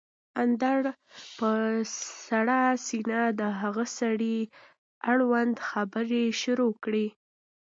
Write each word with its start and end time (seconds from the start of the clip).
اندړ 0.41 0.81
په 1.37 1.49
سړه 2.27 2.59
سينه 2.87 3.21
د 3.39 3.41
هغه 3.61 3.85
سړي 3.99 4.37
اړوند 5.11 5.55
خبرې 5.69 6.25
شروع 6.41 6.73
کړې 6.83 7.07